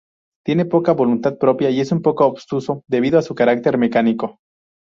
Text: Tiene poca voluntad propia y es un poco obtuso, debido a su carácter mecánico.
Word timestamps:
Tiene 0.43 0.65
poca 0.65 0.93
voluntad 0.93 1.37
propia 1.37 1.69
y 1.69 1.79
es 1.79 1.91
un 1.91 2.01
poco 2.01 2.25
obtuso, 2.25 2.81
debido 2.87 3.19
a 3.19 3.21
su 3.21 3.35
carácter 3.35 3.77
mecánico. 3.77 4.39